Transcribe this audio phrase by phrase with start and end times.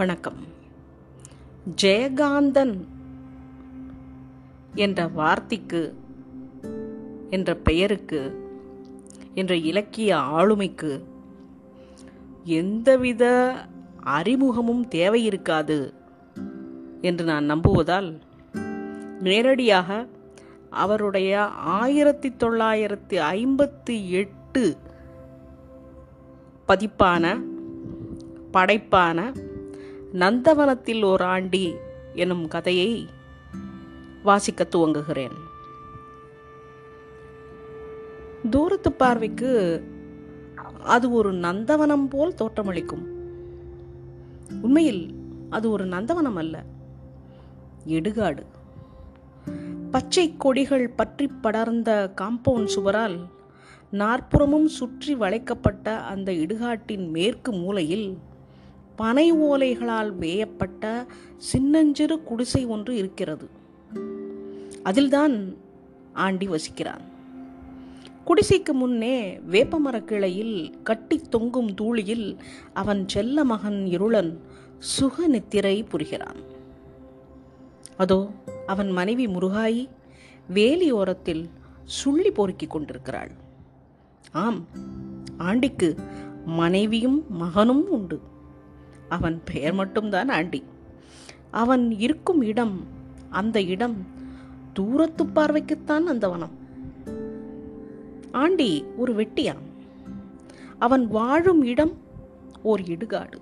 [0.00, 0.36] வணக்கம்.
[1.82, 2.86] ஜெயகாந்தன்
[4.74, 5.94] என்ற வார்த்தைக்கு
[7.30, 8.48] என்ற பெயருக்கு
[9.34, 11.04] என்ற இலக்கிய ஆளுமைக்கு
[12.44, 13.54] எந்தவித
[14.00, 15.94] அறிமுகமும் தேவை இருக்காது
[17.00, 18.20] என்று நான் நம்புவதால்
[19.20, 20.06] நேரடியாக
[20.70, 24.76] அவருடைய ஆயிரத்தி தொள்ளாயிரத்தி ஐம்பத்தி எட்டு
[26.68, 27.40] பதிப்பான
[28.52, 29.48] படைப்பான
[30.12, 31.74] நந்தவனத்தில் ஓர் ஆண்டி
[32.14, 33.08] எனும் கதையை
[34.22, 35.36] வாசிக்க துவங்குகிறேன்.
[38.50, 39.84] தூரத்து பார்வைக்கு
[40.84, 43.04] அது ஒரு நந்தவனம் போல் தோற்றமளிக்கும்.
[44.62, 45.14] உண்மையில்
[45.50, 46.64] அது ஒரு நந்தவனம் அல்ல
[47.86, 48.42] இடுகாடு.
[49.90, 53.18] பச்சை கொடிகள் பற்றி படர்ந்த காம்பவுண்ட் சுவரால்
[53.90, 58.18] நாற்புறமும் சுற்றி வளைக்கப்பட்ட அந்த இடுகாட்டின் மேற்கு மூலையில்
[58.96, 63.48] பனை ஓலைகளால் வேயப்பட்ட சின்னஞ்சிறு குடிசை ஒன்று இருக்கிறது.
[64.82, 65.56] அதில்தான்
[66.12, 67.08] ஆண்டி வசிக்கிறான்
[68.26, 72.36] குடிசைக்கு முன்னே வேப்பமரக் கிளையில் கட்டி தொங்கும் தூளியில்
[72.72, 74.38] அவன் செல்ல மகன் இருளன்
[74.78, 76.36] சுக நித்திரை புரிகிறான்.
[77.96, 78.30] அதோ
[78.66, 79.88] அவன் மனைவி முருகாயி
[80.54, 81.48] வேலியோரத்தில்
[81.84, 83.30] சுள்ளி பொறுக்கிக் கொண்டிருக்கிறாள்.
[84.32, 84.66] ஆம்
[85.38, 85.96] ஆண்டிக்கு
[86.44, 88.20] மனைவியும் மகனும் உண்டு.
[89.10, 90.64] அவன் பெயர் மட்டும்தான் ஆண்டி.
[91.50, 92.86] அவன் இருக்கும் இடம்
[93.30, 94.06] அந்த இடம்
[94.72, 96.58] தூரத்து பார்வைக்குத்தான் அந்த வனம்.
[98.32, 99.62] ஆண்டி ஒரு வெட்டியான்.
[100.78, 101.92] அவன் வாழும் இடம்
[102.62, 103.38] ஓர் இடுகாடு.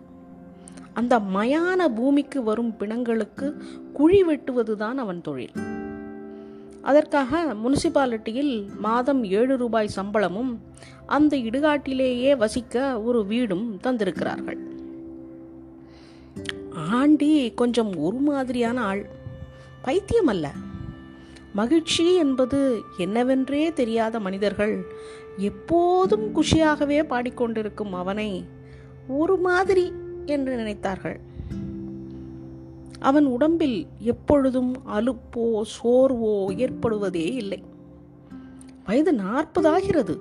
[0.93, 3.61] அந்த மயான பூமிக்கு வரும் பிணங்களுக்கு
[3.93, 5.53] குழி வெட்டுவதுதான் அவன் தொழில்.
[6.83, 10.61] அதற்காக முனிசிபாலிட்டியில் மாதம் ஏழு ரூபாய் சம்பளமும்
[11.07, 14.68] அந்த இடுகாட்டிலேயே வசிக்க ஒரு வீடும் தந்திருக்கிறார்கள்.
[16.89, 19.09] ஆண்டி கொஞ்சம் ஒரு மாதிரியான ஆள்.
[19.83, 20.53] பைத்தியம் அல்ல.
[21.53, 24.87] மகிழ்ச்சி என்பது என்னவென்றே தெரியாத மனிதர்கள்
[25.37, 28.45] எப்போதும் குஷியாகவே பாடிக்கொண்டிருக்கும் அவனை
[29.09, 29.93] ஒரு மாதிரி
[30.27, 31.17] என்று நினைத்தார்கள்.
[32.99, 37.63] அவன் உடம்பில் எப்பொழுதும் அலுப்போ சோர்வோ ஏற்படுவதே இல்லை.
[38.87, 40.19] வயது நாற்பதாகிறது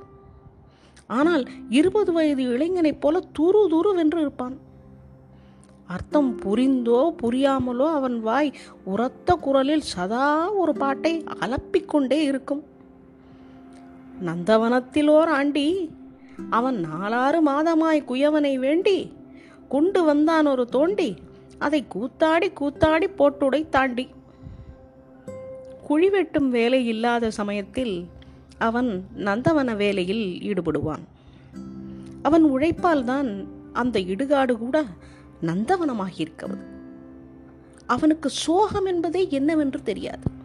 [1.07, 4.57] ஆனால் இருபது வயது இளைஞனைப் போல துரு துருவென்று இருப்பான்.
[5.87, 8.49] அர்த்தம் புரிந்தோ புரியாமலோ அவன் வாய்
[8.85, 12.63] உரத்த குரலில் சதா ஒரு பாட்டை அலப்பிக்கொண்டே இருக்கும்.
[14.25, 15.67] நந்தவனத்திலோர் ஆண்டி
[16.49, 18.97] அவன் நாலாறு மாதமாய் குயவனை வேண்டி
[19.69, 21.09] கொண்டு வந்தான் ஒரு தோண்டி
[21.59, 24.05] அதை கூத்தாடி கூத்தாடி போட்டுடை தாண்டி.
[25.87, 27.95] குழி வெட்டும் வேலை இல்லாத சமயத்தில்
[28.57, 31.03] அவன் நந்தவன வேலையில் ஈடுபடுவான்.
[32.21, 33.29] அவன் உழைப்பால் தான்
[33.73, 34.77] அந்த இடுகாடு கூட
[35.41, 36.63] நந்தவனமாகியிருக்கிறது.
[37.85, 40.35] அவனுக்கு சோகம் என்பதே என்னவென்று தெரியாது.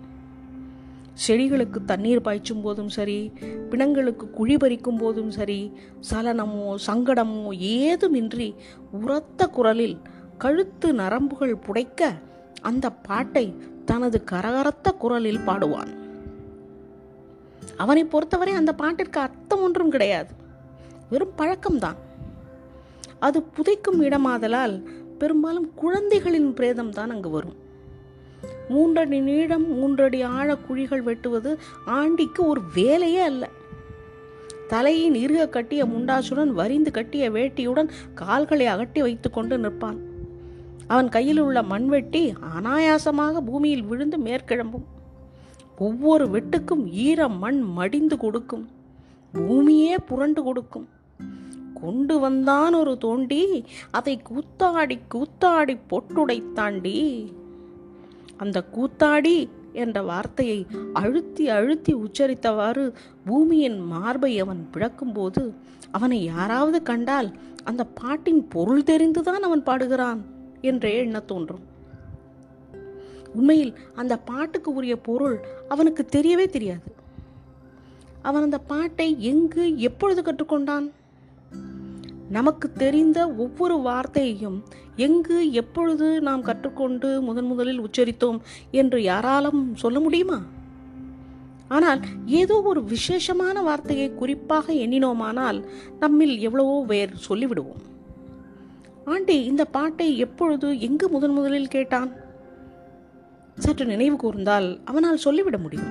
[1.27, 3.33] செடிகளுக்கு தண்ணீர் பாய்ச்சும் போதும் சரி
[3.71, 5.73] பிணங்களுக்கு குழி பறிக்கும் போதும் சரி
[6.11, 8.55] சலனமோ சங்கடமோ ஏதுமின்றி
[8.91, 10.01] உரத்த குரலில்
[10.39, 12.19] கழுத்து நரம்புகள் புடைக்க
[12.63, 13.55] அந்த பாட்டை
[13.85, 15.95] தனது கரகரத்த குரலில் பாடுவான்.
[17.77, 20.35] அவனை பொறுத்தவரை அந்த பாட்டிற்கு அர்த்தம் ஒன்றும் கிடையாது.
[21.11, 21.97] வெறும் பழக்கம்தான்.
[23.27, 24.77] அது புதைக்கும் இடமாதலால்
[25.19, 27.57] பெரும்பாலும் குழந்தைகளின் பிரேதம் தான் அங்கு வரும்.
[28.69, 31.51] மூன்றடி நீளம் மூன்றடி ஆழ குழிகள் வெட்டுவது
[31.99, 33.45] ஆண்டிக்கு ஒரு வேலையே அல்ல.
[34.73, 39.99] தலையின் இறுக கட்டிய முண்டாசுடன் வரிந்து கட்டிய வேட்டியுடன் கால்களை அகட்டி வைத்துக்கொண்டு நிற்பான்.
[40.87, 42.23] அவன் கையில் உள்ள மண்வெட்டி
[42.57, 44.87] அனாயாசமாக பூமியில் விழுந்து மேற்கிழம்பும்.
[45.79, 48.65] ஒவ்வொரு வெட்டுக்கும் ஈர மண் மடிந்து கொடுக்கும்.
[49.33, 50.89] பூமியே புரண்டு கொடுக்கும்.
[51.83, 53.43] கொண்டு வந்தான் ஒரு தோண்டி.
[53.91, 56.99] அதை கூத்தாடி கூத்தாடி பொட்டுடைத்தாண்டி
[58.37, 59.37] அந்த கூத்தாடி
[59.73, 60.59] என்ற வார்த்தையை
[60.93, 62.85] அழுத்தி அழுத்தி உச்சரித்தவாறு
[63.25, 65.45] பூமியின் மார்பை அவன் பிழக்கும்போது
[65.91, 67.31] அவனை யாராவது கண்டால்
[67.65, 70.21] அந்த பாட்டின் பொருள் தெரிந்துதான் அவன் பாடுகிறான்
[70.61, 71.65] என்றே எண்ண தோன்றும்.
[73.35, 75.37] உண்மையில் அந்த பாட்டுக்கு உரிய பொருள்
[75.69, 76.89] அவனுக்கு தெரியவே தெரியாது.
[78.23, 80.87] அவன் அந்த பாட்டை எங்கு எப்பொழுது கற்றுக்கொண்டான்?
[82.37, 84.59] நமக்கு தெரிந்த ஒவ்வொரு வார்த்தையையும்
[84.97, 88.39] எங்கு எப்பொழுது நாம் கற்றுக்கொண்டு முதன் முதலில் உச்சரித்தோம்
[88.71, 90.39] என்று யாராலும் சொல்ல முடியுமா?
[91.69, 92.01] ஆனால்
[92.41, 95.59] ஏதோ ஒரு விசேஷமான வார்த்தையை குறிப்பாக எண்ணினோமானால்
[96.01, 97.83] நம்மில் எவ்வளவோ பேர் சொல்லிவிடுவோம்.
[99.05, 102.11] ஆண்டி இந்த பாட்டை எப்பொழுது எங்கு முதன் முதலில் கேட்டான்?
[103.57, 105.91] சற்று நினைவு கூர்ந்தால் அவனால் சொல்லிவிட முடியும்.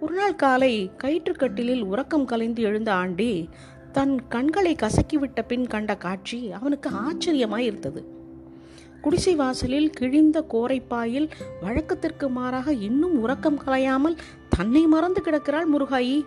[0.00, 0.72] ஒரு நாள் காலை
[1.02, 3.30] கயிற்றுக்கட்டிலில் உறக்கம் கலைந்து எழுந்த ஆண்டி
[3.96, 8.14] தன் கண்களை கசக்கிவிட்ட பின் கண்ட காட்சி அவனுக்கு ஆச்சரியமாய் இருந்தது
[9.00, 11.28] குடிசை வாசலில் கிழிந்த கோரைப்பாயில்
[11.60, 14.16] வழக்கத்திற்கு மாறாக இன்னும் உறக்கம் கலையாமல்
[14.48, 16.24] தன்னை மறந்து கிடக்கிறாள் முருகாயி.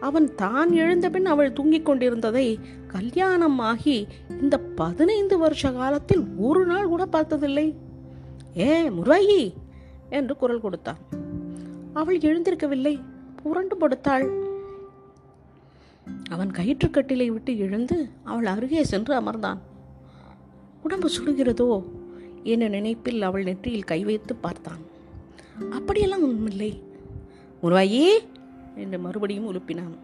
[0.00, 7.06] அவன் தான் எழுந்தபின் அவள் தூங்கிக் கொண்டிருந்ததை கல்யாணம் ஆகி இந்த பதினைந்து வருஷ காலத்தில் ஒரு நாள் கூட
[7.06, 7.74] பார்த்ததில்லை.
[8.58, 9.52] ஏ முருகாயி!
[10.10, 10.98] என்று குரல் கொடுத்தான்.
[11.92, 13.00] அவள் எழுந்திருக்கவில்லை.
[13.42, 14.45] புரண்டு படுத்தாள்.
[16.30, 19.58] அவன் கயிற்றுக்கட்டிலை விட்டு எழுந்து அவள் அருகே சென்று அமர்ந்தான்.
[20.82, 21.84] உடம்பு சுடுகிறதோ
[22.42, 24.82] என நினைப்பில் அவள் நெற்றியில் கை வைத்து பார்த்தான்.
[25.70, 26.82] அப்படியெல்லாம் ஒன்றுமில்லை.
[27.62, 28.08] முருவாயே
[28.74, 29.94] என்று மறுபடியும் உலுப்பினான்.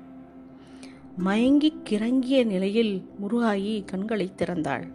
[1.16, 4.86] மயங்கி கிறங்கிய நிலையில் முருகாயி கண்களை திறந்தாள்.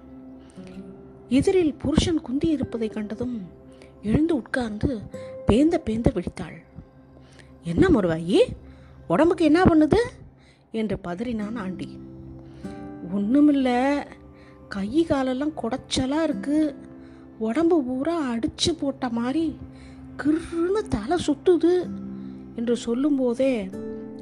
[1.29, 3.35] எதிரில் புருஷன் குந்தி இருப்பதை கண்டதும்
[4.03, 4.89] எழுந்து உட்கார்ந்து
[5.47, 6.57] பேந்த பேந்த விழித்தாள்.
[7.63, 8.39] என்ன முருவாயி
[9.07, 9.99] உடம்புக்கு என்ன பண்ணுது?
[10.71, 11.99] என்று பதறினான் ஆண்டி.
[13.15, 13.95] ஒன்றுமில்ல
[14.69, 16.75] கை காலெல்லாம் குடைச்சலாக இருக்குது
[17.37, 19.57] உடம்பு பூரா அடித்து போட்ட மாதிரி
[20.17, 21.89] கிருன்னு தலை சுத்துது
[22.55, 23.69] என்று சொல்லும்போதே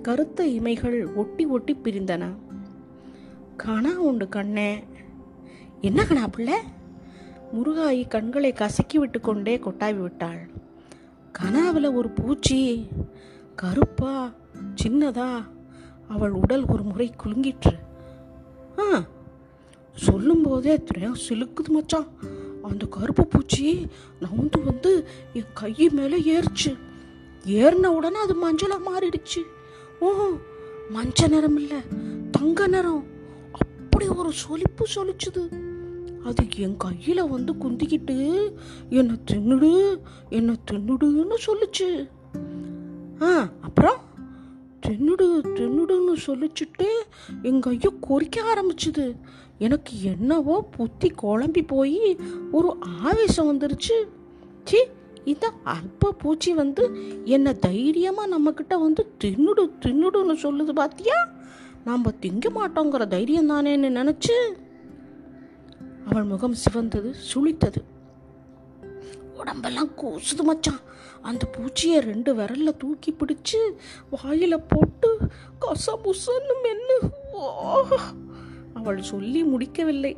[0.02, 2.36] கருத்த இமைகள் ஒட்டி ஒட்டி பிரிந்தன.
[3.64, 4.84] கணா உண்டு கண்ணே.
[5.82, 6.60] என்ன கணா பிள்ளை?
[7.54, 10.50] முருகாயி கண்களை கசக்கி விட்டு கொண்டே கொட்டாவி விட்டாள்.
[11.40, 12.88] கனாவில் ஒரு பூச்சி
[13.56, 14.32] கருப்பா
[14.84, 15.54] சின்னதா
[16.10, 17.80] அவள் உடல் ஒரு முறை குலுங்கிற்று.
[18.80, 19.06] ஆ
[19.96, 22.08] சொல்லும்போதே திரையம் சிலுக்குது மச்சான்.
[22.64, 23.88] அந்த கருப்பு பூச்சி
[24.22, 26.78] நவுந்து வந்து என் கை மேலே ஏறிச்சு.
[27.46, 29.42] ஏறின உடனே அது மஞ்சளாக மாறிடுச்சு.
[30.00, 30.12] ஓ
[30.90, 31.78] மஞ்சள் நிறம் இல்லை
[32.32, 33.04] தங்க நிறம்.
[33.52, 35.64] அப்படி ஒரு சொலிப்பு சொலிச்சுது.
[36.24, 38.52] அது என் கையில் வந்து குந்திக்கிட்டு
[38.90, 42.10] என்னை தின்னுடு என்னை தின்னுடுன்னு சொல்லுச்சு.
[43.22, 44.14] ஆ அப்புறம்?
[44.86, 45.28] தின்னுடு
[45.58, 46.88] தின்னுடுன்னு சொல்லிச்சுட்டு
[47.42, 49.06] எங்கள் ஐயோ கொறிக்க ஆரம்பிச்சுது.
[49.58, 52.18] எனக்கு என்னவோ புத்தி குழம்பி போய்
[52.52, 53.98] ஒரு ஆவேசம் வந்துருச்சு.
[54.64, 54.80] சி
[55.24, 56.84] இந்த அல்ப பூச்சி வந்து
[57.24, 61.20] என்னை தைரியமாக நம்மக்கிட்ட வந்து தின்னுடு தின்னுடுன்னு சொல்லுது பாத்தியா?
[61.86, 64.38] நாம் திங்க மாட்டோங்கிற தைரியம் தானேன்னு நினச்சி
[66.10, 67.82] அவள் முகம் சிவந்தது சுளித்தது.
[69.38, 70.80] உடம்பெல்லாம் கூசுது மச்சான்.
[71.22, 73.74] அந்த பூச்சியை ரெண்டு விரல்ல தூக்கி பிடிச்சு
[74.12, 75.18] வாயில போட்டு
[75.62, 77.10] கசபுசன்னு மென்னு.
[78.74, 80.18] அவள் சொல்லி முடிக்கவில்லை.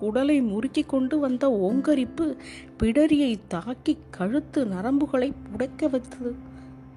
[0.00, 2.36] உடலை முறுக்கி கொண்டு வந்த ஓங்கரிப்பு
[2.82, 6.34] பிடரியை தாக்கி கழுத்து நரம்புகளை புடைக்க வைத்தது.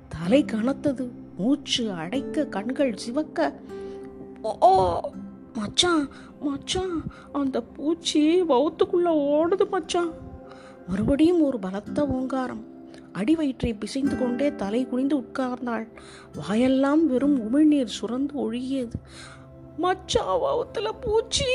[0.09, 1.09] தலை கனத்தது.
[1.37, 3.53] மூச்சு அடைக்க கண்கள் சிவக்க.
[4.41, 4.99] ஓ
[5.53, 6.09] மச்சான்
[6.39, 7.03] மச்சான்.
[7.31, 10.11] அந்த பூச்சி வவுத்துக்குள்ள ஓடுது மச்சான்.
[10.87, 12.63] மறுபடியும் ஒரு பலத்த ஓங்காரம்.
[13.11, 15.87] அடி வயிற்றை பிசைந்து கொண்டே தலை குனிந்து உட்கார்ந்தாள்.
[16.35, 18.97] வாயெல்லாம் வெறும் உமிழ்நீர் சுரந்து ஒழுகியது.
[19.77, 21.51] மச்சான் பூச்சி!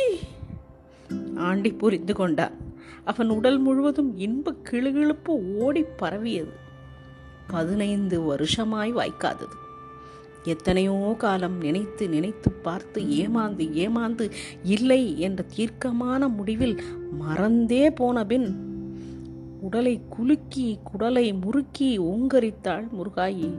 [1.37, 2.57] ஆண்டி புரிந்து கொண்டான்
[3.05, 6.53] அவன் உடல் முழுவதும் இன்ப கிளுகிழுப்பு ஓடி பரவியது.
[7.47, 9.57] பதினைந்து வருஷமாய் வாய்க்காதது.
[10.45, 14.27] எத்தனையோ காலம் நினைத்து நினைத்து பார்த்து ஏமாந்து ஏமாந்து
[14.63, 16.77] இல்லை என்ற தீர்க்கமான முடிவில்
[17.19, 18.49] மறந்தே போனபின்
[19.61, 23.55] உடலை குலுக்கி குடலை முறுக்கி ஓங்கரித்தாள் முருகாயி.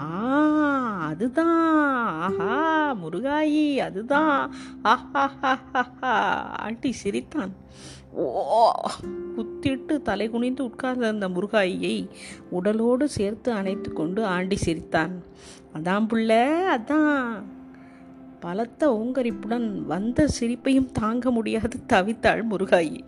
[0.00, 0.38] ஆ
[1.06, 2.20] அதுதான்.
[2.20, 4.54] ஆஹா முருகாயி அதுதான்.
[4.84, 6.10] ஆஹாஹாஹாஹா.
[6.56, 7.52] ஆண்டி சிரித்தான்.
[8.12, 8.70] ஓ!
[9.36, 12.08] குத்திட்டு தலை குனிந்து உட்கார்ந்த அந்த முருகாயியை
[12.50, 15.22] உடலோடு சேர்த்து அணைத்து கொண்டு ஆண்டி சிரித்தான்.
[15.74, 17.42] அதான் புள்ள அதான்.
[18.40, 23.00] பலத்த ஓங்கரிப்புடன் வந்த சிரிப்பையும் தாங்க முடியாது தவித்தாள் முருகாயி.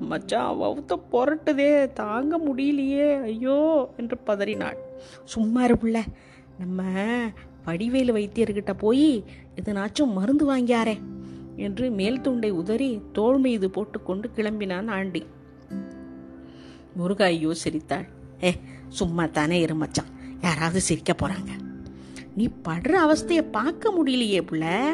[0.00, 3.22] மச்சான் வவுத்த புரட்டுதே தாங்க முடியலையே.
[3.22, 4.76] ஐயோ என்று பதறினாள்.
[5.24, 5.78] சும்மா இரு
[6.58, 6.82] நம்ம
[7.64, 9.24] வடிவேலு வைத்தியர்கிட்ட போய்
[9.56, 10.98] எதனாச்சும் மருந்து வாங்கியாரே
[11.56, 15.26] என்று மேல் துண்டை உதறி தோல் மீது போட்டுக்கொண்டு கிளம்பினான் ஆண்டி.
[16.98, 18.06] முருகாயோ சிரித்தாள்
[18.42, 18.54] ஏ
[18.88, 20.06] சும்மா தானே இரு மச்சான்.
[20.42, 21.50] யாராவது சிரிக்க போறாங்க.
[22.36, 24.90] நீ படுற அவஸ்தையை பார்க்க முடியலையே புள்ள.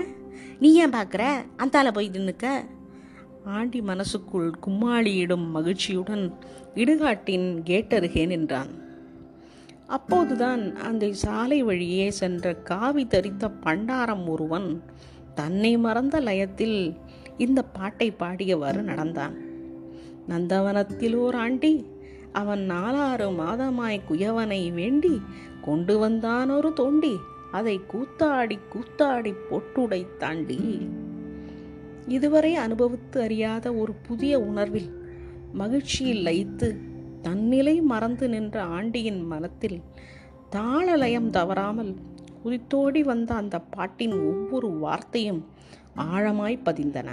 [0.59, 1.47] நீ ஏன் பார்க்குற?
[1.57, 2.75] அந்தால போய் நின்னுக்க.
[3.47, 6.35] ஆண்டி மனசுக்குள் கும்மாளியிடும் மகிழ்ச்சியுடன்
[6.75, 8.69] இடுகாட்டின் கேட்டருகே நின்றான்.
[9.87, 14.83] அப்போதுதான் அந்த சாலை வழியே சென்ற காவி தரித்த பண்டாரம் ஒருவன்
[15.35, 16.97] தன்னை மறந்த லயத்தில்
[17.39, 19.37] இந்த பாட்டை பாடியவாறு நடந்தான்.
[20.29, 21.87] நந்தவனத்தில் ஓர் ஆண்டி
[22.33, 25.21] அவன் நாலாறு மாதமாய் குயவனை வேண்டி
[25.63, 27.17] கொண்டு வந்தான் ஒரு தோண்டி
[27.53, 30.89] அதை கூத்தாடி கூத்தாடி பொட்டுடை தாண்டி.
[32.07, 34.91] இதுவரை அனுபவித்து அறியாத ஒரு புதிய உணர்வில்
[35.53, 36.69] மகிழ்ச்சியில் லயித்து
[37.23, 39.83] தன்னிலை மறந்து நின்ற ஆண்டியின் மனத்தில்
[40.51, 41.95] தாளலயம் தவறாமல்
[42.45, 45.45] குதித்தோடி வந்த அந்த பாட்டின் ஒவ்வொரு வார்த்தையும்
[45.97, 47.09] ஆழமாய் பதிந்தன.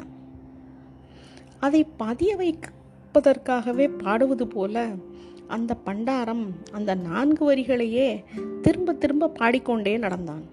[1.59, 4.89] அதை பதிய வைப்பதற்காகவே பாடுவது போல
[5.47, 8.23] அந்த பண்டாரம் அந்த நான்கு வரிகளையே
[8.61, 10.43] திரும்ப திரும்ப பாடிக்கொண்டே நடந்தான்.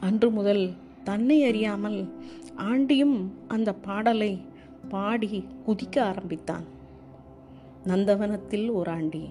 [0.00, 0.72] அன்று முதல்
[1.04, 2.14] தன்னை அறியாமல்
[2.56, 4.40] ஆண்டியும் அந்த பாடலை
[4.88, 6.64] பாடி குதிக்க ஆரம்பித்தான்.
[7.84, 9.30] நந்தவனத்தில் ஒரு ஆண்டி.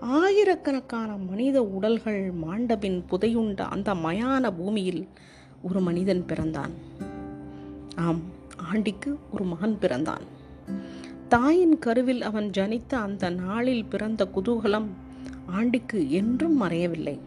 [0.00, 5.08] ஆயிரக்கணக்கான மனித உடல்கள் மாண்டபின் புதையுண்ட அந்த மயான பூமியில்
[5.62, 6.70] ஒரு மனிதன் பிறந்தான்.
[7.96, 8.20] ஆம்
[8.56, 10.24] ஆண்டிக்கு ஒரு மகன் பிறந்தான்.
[11.28, 14.86] தாயின் கருவில் அவன் ஜனித்த அந்த நாளில் பிறந்த குதூகலம்
[15.46, 17.18] ஆண்டிக்கு என்றும் மறையவில்லை.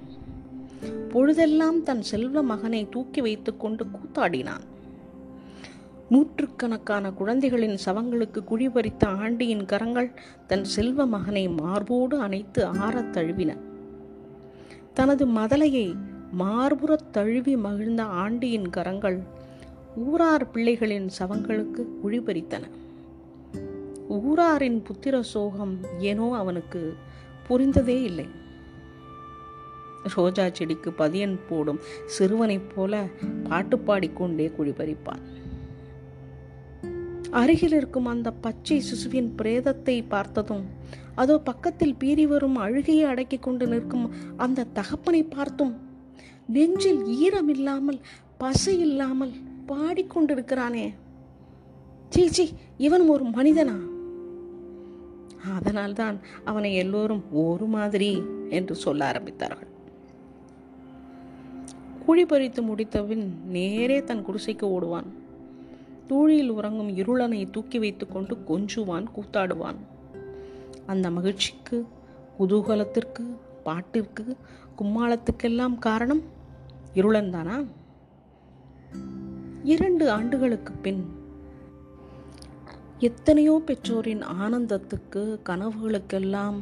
[1.09, 4.61] பொழுதெல்லாம் தன் செல்வ மகனை தூக்கி வைத்துக்கொண்டு கூத்தாடினான்.
[6.09, 10.11] நூற்றுக்கணக்கான குழந்தைகளின் சவங்களுக்கு குழி பறித்த ஆண்டியின் கரங்கள்
[10.47, 13.57] தன் செல்வ மகனை மார்போடு அணைத்து ஆறத் தழுவின.
[14.93, 15.95] தனது மதலையை
[16.39, 19.23] மார்புறத் தழுவி மகிழ்ந்த ஆண்டியின் கரங்கள்
[19.95, 22.61] ஊரார் பிள்ளைகளின் சவங்களுக்கு குழிபறித்தன.
[24.07, 26.95] ஊராரின் புத்திர சோகம் ஏனோ அவனுக்கு
[27.49, 28.45] புரிந்ததே இல்லை.
[30.15, 33.05] ரோஜா செடிக்கு பதியன் போடும் சிறுவனைப் போல
[33.49, 35.23] பாட்டு பாடிக்கொண்டே குழிபறிப்பான்.
[37.31, 40.65] அருகில் இருக்கும் அந்த பச்சை சிசுவின் பிரேதத்தை பார்த்ததும்
[41.15, 45.73] அதோ பக்கத்தில் பீறி வரும் அழுகையை அடக்கிக் கொண்டு நிற்கும் அந்த தகப்பனை பார்த்தும்
[46.47, 47.99] நெஞ்சில் ஈரம் இல்லாமல்
[48.37, 49.31] பசை இல்லாமல்
[49.67, 50.93] பாடிக்கொண்டிருக்கிறானே
[52.09, 53.77] சீச்சி இவன் ஒரு மனிதனா?
[55.55, 59.71] அதனால்தான் அவனை எல்லோரும் ஒரு மாதிரி என்று சொல்ல ஆரம்பித்தார்கள்.
[62.07, 65.07] குழி பறித்து முடித்தபின் நேரே தன் குடிசைக்கு ஓடுவான்.
[66.09, 69.75] தூழியில் உறங்கும் இருளனை தூக்கி வைத்துக்கொண்டு கொஞ்சுவான் கூத்தாடுவான்.
[70.85, 71.85] அந்த மகிழ்ச்சிக்கு
[72.39, 73.23] குதூகலத்திற்கு
[73.65, 74.25] பாட்டிற்கு
[74.77, 76.21] கும்மாளத்துக்கெல்லாம் காரணம்
[76.93, 77.63] இருளன் தானா?
[79.63, 81.05] இரண்டு ஆண்டுகளுக்கு பின்
[82.99, 86.59] எத்தனையோ பெற்றோரின் ஆனந்தத்துக்கு கனவுகளுக்கெல்லாம்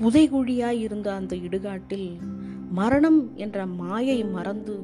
[0.00, 2.10] புதைகுழியாய் இருந்த அந்த இடுகாட்டில்
[2.78, 4.74] மரணம் என்ற மாயை மறந்து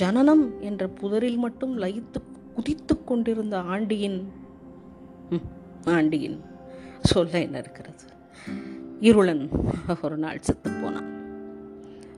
[0.00, 2.20] ஜனனம் என்ற புதரில் மட்டும் லயித்து
[2.56, 4.18] குதித்து கொண்டிருந்த ஆண்டியின்
[5.96, 6.38] ஆண்டியின்
[7.12, 8.04] சொல்ல என்ன இருக்கிறது?
[9.08, 9.44] இருளன்
[10.06, 11.10] ஒரு நாள் செத்து போனான்.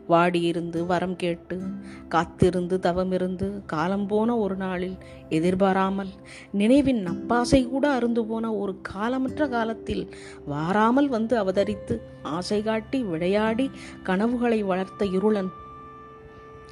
[0.08, 1.60] வாடியிருந்து வரம் கேட்டு
[2.08, 4.96] காத்திருந்து தவமிருந்து காலம் போன ஒரு நாளில்
[5.28, 6.08] எதிர்பாராமல்
[6.52, 10.14] நினைவின் நப்பாசை கூட அருந்து போன ஒரு காலமற்ற காலத்தில்
[10.46, 13.70] வாராமல் வந்து அவதரித்து ஆசை காட்டி விளையாடி
[14.02, 15.48] கனவுகளை வளர்த்த இருளன்.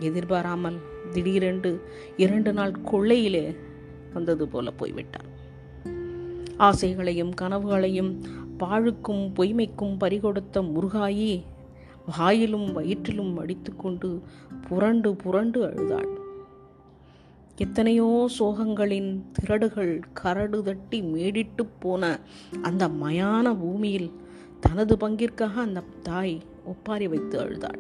[0.01, 0.79] எதிர்பாராமல்
[1.13, 1.81] திடீரென்று
[2.17, 3.57] இரண்டு நாள் கொள்ளையிலே
[4.13, 5.35] வந்தது போல போய்விட்டான்.
[6.59, 8.13] ஆசைகளையும் கனவுகளையும்
[8.59, 11.43] பாழுக்கும் பொய்மைக்கும் பறிகொடுத்த முருகாயி
[12.07, 14.23] வாயிலும் வயிற்றிலும் அடித்துக்கொண்டு
[14.69, 16.13] புரண்டு புரண்டு அழுதாள்.
[17.57, 22.21] எத்தனையோ சோகங்களின் திரடுகள் கரடு தட்டி மேடிட்டு போன
[22.63, 24.11] அந்த மயான பூமியில்
[24.61, 27.79] தனது பங்கிற்காக அந்த தாய் ஒப்பாரி வைத்து அழுதாள்.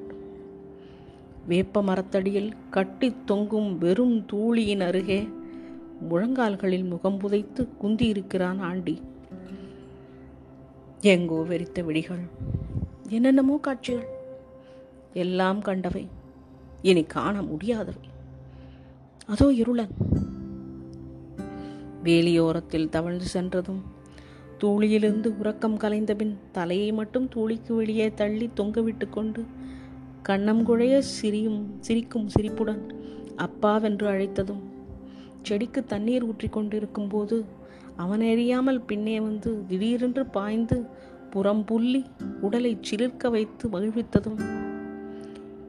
[1.47, 5.28] வேப்ப மரத்தடியில் கட்டி தொங்கும் வெறும் தூளியின் அருகே
[6.11, 9.00] முழங்கால்களில் முகம் புதைத்து குந்தியிருக்கிறான் ஆண்டி.
[11.00, 12.25] எங்கோ வெறித்த விழிகள்.
[13.09, 14.15] என்னென்னமோ காட்சிகள்.
[15.16, 16.08] எல்லாம் கண்டவை.
[16.82, 18.08] இனி காண முடியாதவை.
[19.26, 19.92] அதோ இருளன்.
[22.04, 23.80] வேலியோரத்தில் தவழ்ந்து சென்றதும்
[24.61, 29.44] தூளியிலிருந்து உறக்கம் கலைந்தபின் தலையை மட்டும் தூளிக்கு வெளியே தள்ளி தொங்கவிட்டு கொண்டு
[30.28, 32.82] கண்ணம் குழைய சிரியும் சிரிக்கும் சிரிப்புடன்
[33.37, 34.62] அப்பாவென்று அழைத்ததும்
[35.42, 37.44] செடிக்கு தண்ணீர் ஊற்றி கொண்டிருக்கும் போது
[37.99, 40.78] அவனறியாமல் பின்னே வந்து திடீரென்று பாய்ந்து
[41.30, 42.04] புறம் புள்ளி
[42.40, 44.40] உடலை சிலிர்க்க வைத்து மகிழ்வித்ததும்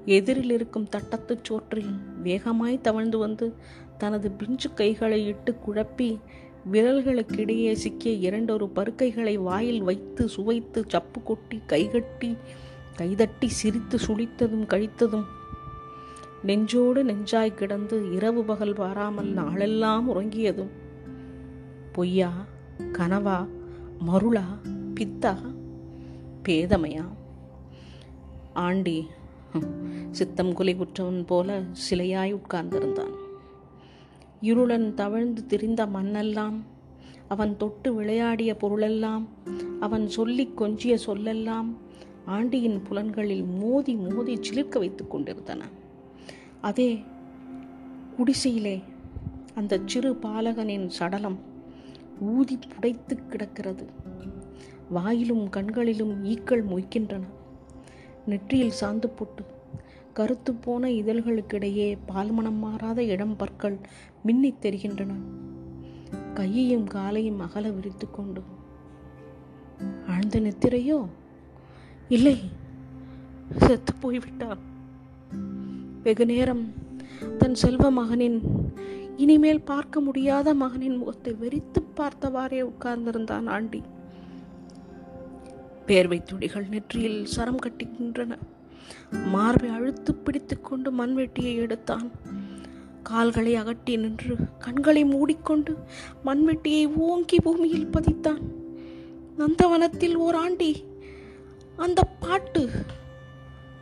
[0.07, 1.91] எதிரில் இருக்கும் தட்டத்துச் சோற்றில்
[2.23, 3.55] வேகமாய் தவழ்ந்து வந்து
[3.97, 6.09] தனது பிஞ்சு கைகளை இட்டு குழப்பி
[6.71, 12.37] விரல்களுக்கிடையே சிக்கிய இரண்டொரு பருக்கைகளை வாயில் வைத்து சுவைத்து சப்பு கொட்டி கைகட்டி
[12.95, 15.27] கைதட்டி சிரித்து சுழித்ததும் கழித்ததும்
[16.41, 20.73] நெஞ்சோடு நெஞ்சாய் கிடந்து இரவு பகல் வாராமல் நாளெல்லாம் உறங்கியதும்
[21.93, 22.31] பொய்யா
[22.79, 23.37] கனவா
[24.07, 24.45] மருளா
[24.95, 25.33] பித்தா
[26.43, 27.05] பேதமையா?
[28.53, 29.07] ஆண்டி
[30.11, 33.13] சித்தம் குலை குற்றவன் போல சிலையாய் உட்கார்ந்திருந்தான்.
[34.41, 36.61] இருளன் தவழ்ந்து திரிந்த மண்ணெல்லாம்
[37.27, 39.27] அவன் தொட்டு விளையாடிய பொருளெல்லாம்
[39.79, 41.75] அவன் சொல்லி கொஞ்சிய சொல்லெல்லாம்
[42.25, 45.65] ஆண்டியின் புலன்களில் மோதி மோதி சிலிர்க்க வைத்துக் கொண்டிருந்தன.
[46.61, 47.03] அதே
[48.17, 48.81] குடிசையிலே
[49.55, 51.39] அந்த சிறு பாலகனின் சடலம்
[52.19, 53.85] ஊதி புடைத்து கிடக்கிறது.
[54.89, 57.23] வாயிலும் கண்களிலும் ஈக்கள் மொய்க்கின்றன.
[58.27, 59.43] நெற்றியில் சாந்து போட்டு
[60.13, 63.77] கருத்து போன இதழ்களுக்கிடையே பால்மனம் மாறாத இடம் பற்கள்
[64.27, 65.13] மின்னித் தெரிகின்றன.
[66.33, 68.41] கையையும் காலையும் அகல விரித்து கொண்டு
[70.07, 71.05] ஆழ்ந்த நித்திரையோ?
[72.09, 72.39] இல்லை.
[73.59, 74.57] செத்து போய்விட்டான்
[76.03, 76.73] வெகு நேரம்
[77.37, 78.41] தன் செல்வ மகனின்
[79.17, 83.81] இனிமேல் பார்க்க முடியாத மகனின் முகத்தை வெறித்து பார்த்தவாறே உட்கார்ந்திருந்தான் ஆண்டி.
[85.87, 88.37] பேர்வை துடிகள் நெற்றியில் சரம் கட்டுகின்றன
[89.31, 92.11] மார்பை அழுத்து பிடித்துக்கொண்டு மண்வெட்டியை எடுத்தான்.
[93.03, 95.73] கால்களை அகட்டி நின்று கண்களை மூடிக்கொண்டு
[96.25, 98.41] மண்வெட்டியை ஓங்கி பூமியில் பதித்தான்.
[99.37, 100.71] நந்தவனத்தில் ஓராண்டி
[101.75, 102.69] அந்த பாட்டு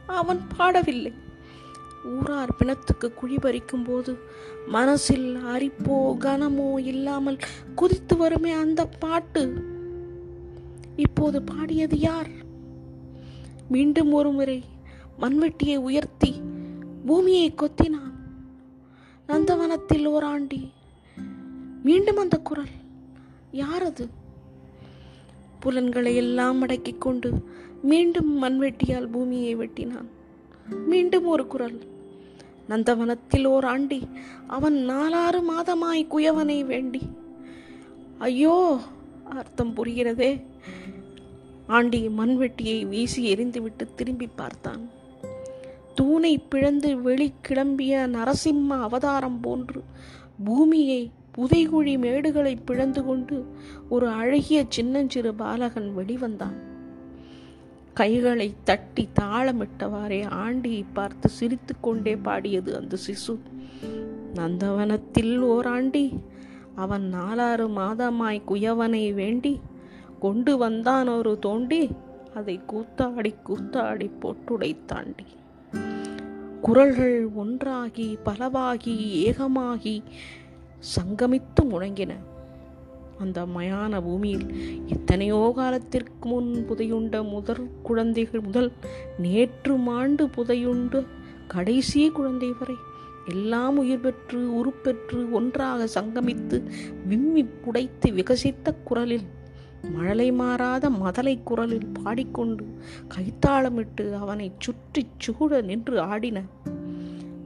[0.05, 1.13] அவன் பாடவில்லை.
[2.15, 4.17] ஊரார் பிணத்துக்கு குழி பறிக்கும் போது
[4.67, 7.39] மனசில் அரிப்போ கனமோ இல்லாமல்
[7.75, 9.73] குதித்து வருமே அந்த பாட்டு.
[10.95, 12.29] இப்போது பாடியது யார்?
[13.69, 14.63] மீண்டும் ஒரு முறை
[15.19, 16.41] மண்வெட்டியை உயர்த்தி
[17.05, 18.13] பூமியை கொத்தினான்
[19.27, 20.69] நந்தவனத்தில் ஓராண்டி.
[21.83, 22.73] மீண்டும் அந்த குரல்
[23.51, 24.07] யாரது?
[25.59, 27.43] புலன்களை எல்லாம் அடக்கிக் கொண்டு
[27.81, 30.07] மீண்டும் மண்வெட்டியால் பூமியை வெட்டினான்.
[30.87, 31.79] மீண்டும் ஒரு குரல்
[32.69, 34.07] நந்தவனத்தில் ஓர் ஆண்டி
[34.47, 37.01] அவன் நாலாறு மாதமாய் குயவனை வேண்டி.
[38.17, 38.79] ஐயோ
[39.29, 40.41] அர்த்தம் புரிகிறதே.
[41.67, 44.89] ஆண்டி மண்வெட்டியை வீசி எரிந்துவிட்டு திரும்பி பார்த்தான்.
[45.95, 49.83] தூணை பிளந்து வெளி கிளம்பிய நரசிம்ம அவதாரம் போன்று
[50.43, 53.45] பூமியை புதைகுழி மேடுகளை பிளந்து கொண்டு
[53.89, 56.57] ஒரு அழகிய சின்னஞ்சிறு பாலகன் வெளிவந்தான்.
[57.93, 63.37] கைகளை தட்டி தாளமிட்டவாறே ஆண்டியை பார்த்து சிரித்து கொண்டே பாடியது அந்த சிசு.
[64.33, 66.19] நந்தவனத்தில் ஓராண்டி
[66.75, 69.59] அவன் நாலாறு மாதமாய் குயவனை வேண்டி
[70.19, 71.89] கொண்டு வந்தான் ஒரு தோண்டி.
[72.35, 75.27] அதை கூத்தாடி கூத்தாடி போட்டுடைத்தாண்டி
[76.61, 78.95] குரல்கள் ஒன்றாகி பலவாகி
[79.25, 80.03] ஏகமாகி
[80.95, 82.13] சங்கமித்து முழங்கின.
[83.19, 84.47] அந்த மயான பூமியில்
[84.85, 88.71] எத்தனையோ காலத்திற்கு முன் புதையுண்ட முதற் குழந்தைகள் முதல்
[89.17, 91.05] நேற்று மாண்டு புதையுண்டு
[91.47, 92.75] கடைசி குழந்தை வரை
[93.29, 96.57] எல்லாம் உயிர் பெற்று உருப்பெற்று ஒன்றாக சங்கமித்து
[97.07, 99.27] விம்மி புடைத்து விகசித்த குரலில்
[99.93, 102.65] மழலை மாறாத மதலை குரலில் பாடிக்கொண்டு
[103.13, 106.43] கைத்தாளமிட்டு அவனை சுற்றி சூட நின்று ஆடின.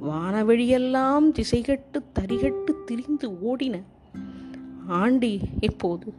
[0.10, 3.82] வானவெளியெல்லாம் திசைகட்டு தரிகட்டு திரிந்து ஓடின.
[4.88, 6.13] ஆண்டி இப்போது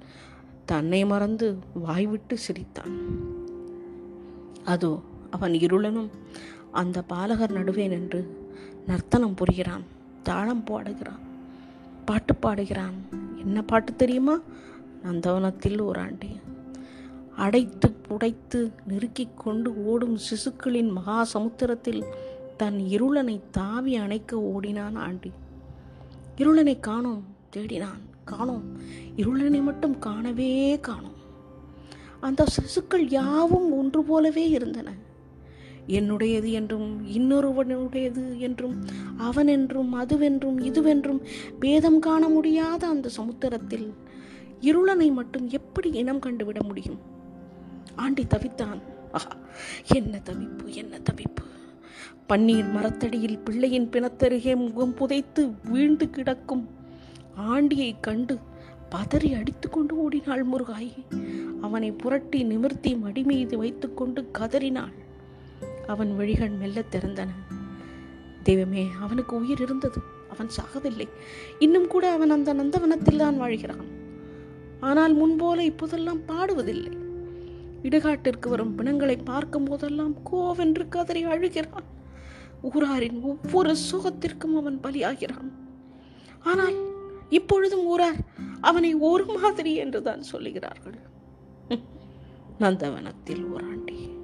[0.64, 2.94] தன்னை மறந்து வாய்விட்டு சிரித்தான்.
[4.64, 6.10] அதோ அவன் இருளனும்
[6.70, 8.20] அந்த பாலகர் நடுவே நின்று
[8.86, 9.82] நர்த்தனம் புரிகிறான்
[10.22, 11.22] தாளம் பாடுகிறான்
[12.04, 12.96] பாட்டு பாடுகிறான்.
[13.36, 14.40] என்ன பாட்டு தெரியுமா?
[15.04, 16.40] நந்தவனத்தில் ஓராண்டி
[17.36, 22.04] அடைத்து புடைத்து நெருக்கிக் கொண்டு ஓடும் சிசுக்களின் மகா சமுத்திரத்தில்
[22.56, 25.30] தன் இருளனை தாவி அணைக்க ஓடினான் ஆண்டி.
[26.36, 27.22] இருளனை காணோம்
[27.56, 28.00] தேடினான்.
[28.24, 28.62] காணோம்.
[29.16, 31.18] இருளனை மட்டும் காணவே காணோம்.
[32.20, 34.92] அந்த சிசுக்கள் யாவும் ஒன்று போலவே இருந்தன.
[35.86, 38.84] என்னுடையது என்றும் இன்னொருவனுடையது என்றும்
[39.16, 41.20] அவன் என்றும் அதுவென்றும் இதுவென்றும்
[41.58, 43.94] பேதம் காண முடியாத அந்த சமுத்திரத்தில்
[44.60, 47.00] இருளனை மட்டும் எப்படி இனம் கண்டுவிட முடியும்?
[47.94, 48.80] ஆண்டி தவித்தான்.
[49.12, 49.36] ஆஹா
[49.94, 51.48] என்ன தவிப்பு என்ன தவிப்பு?
[52.28, 56.68] பன்னீர் மரத்தடியில் பிள்ளையின் பிணத்தருகே முகம் புதைத்து வீழ்ந்து கிடக்கும்.
[57.40, 58.38] ஆண்டியை கண்டு
[58.90, 60.92] பதறி அடித்துக்கொண்டு ஓடினாள் முருகாய்.
[61.60, 64.92] அவனை புரட்டி நிமிர்த்தி மடி மீது வைத்துக்கொண்டு கதறினாள்.
[65.86, 67.28] அவன் வழிகள் மெல்ல திறந்தன.
[68.42, 70.00] தெய்வமே அவனுக்கு உயிர் இருந்தது.
[70.30, 71.08] அவன் சாகவில்லை.
[71.58, 73.98] இன்னும் கூட அவன் அந்த நந்தவனத்தில் தான் வாழ்கிறான்.
[74.80, 76.98] ஆனால் முன்போல இப்போதெல்லாம் பாடுவதில்லை.
[77.82, 81.88] இடுகாட்டிற்கு வரும் பிணங்களை பார்க்கும் போதெல்லாம் கோவென்று கதறி அழுகிறான்.
[82.62, 85.52] ஊராரின் ஒவ்வொரு சுகத்திற்கும் அவன் பலியாகிறான்.
[86.40, 86.74] ஆனால்
[87.28, 88.16] இப்பொழுதும் ஊரார்
[88.60, 90.98] அவனை ஒரு மாதிரி என்றுதான் சொல்லுகிறார்கள்.
[92.58, 94.18] நந்தவனத்தில் ஓராண்டி.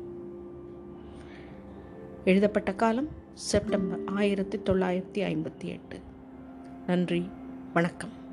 [2.24, 6.00] எழுதப்பட்ட காலம் செப்டம்பர் ஆயிரத்தி தொள்ளாயிரத்தி ஐம்பத்தி எட்டு.
[6.86, 7.28] நன்றி
[7.72, 8.24] வணக்கம்.